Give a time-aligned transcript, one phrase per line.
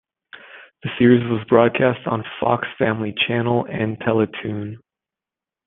[0.81, 4.77] The series was broadcast on Fox Family Channel and Teletoon.